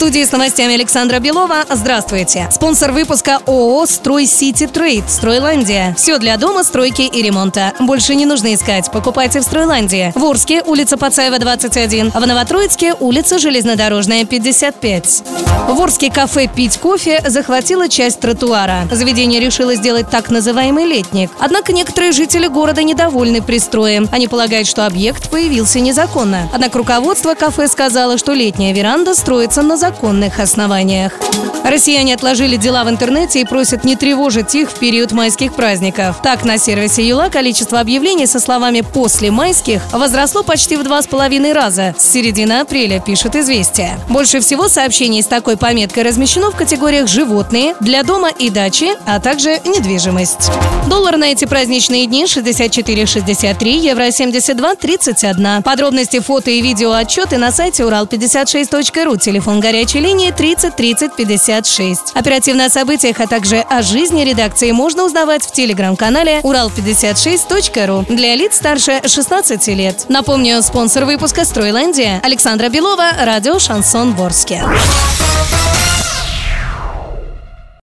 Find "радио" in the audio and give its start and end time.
73.24-73.58